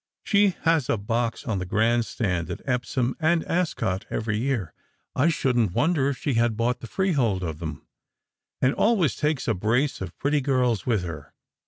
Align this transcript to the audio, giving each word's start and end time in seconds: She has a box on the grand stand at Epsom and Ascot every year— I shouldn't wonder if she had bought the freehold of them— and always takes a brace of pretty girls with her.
She 0.23 0.55
has 0.63 0.89
a 0.89 0.97
box 0.97 1.45
on 1.45 1.59
the 1.59 1.65
grand 1.67 2.07
stand 2.07 2.49
at 2.49 2.67
Epsom 2.67 3.15
and 3.19 3.43
Ascot 3.43 4.05
every 4.09 4.35
year— 4.39 4.73
I 5.15 5.29
shouldn't 5.29 5.73
wonder 5.73 6.09
if 6.09 6.17
she 6.17 6.33
had 6.33 6.57
bought 6.57 6.79
the 6.79 6.87
freehold 6.87 7.43
of 7.43 7.59
them— 7.59 7.85
and 8.63 8.73
always 8.73 9.15
takes 9.15 9.47
a 9.47 9.53
brace 9.53 10.01
of 10.01 10.17
pretty 10.17 10.41
girls 10.41 10.87
with 10.87 11.03
her. 11.03 11.35